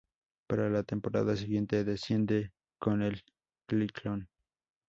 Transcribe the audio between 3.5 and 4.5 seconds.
Ciclón.